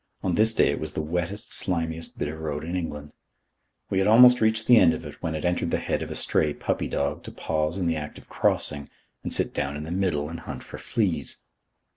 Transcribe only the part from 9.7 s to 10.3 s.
in the middle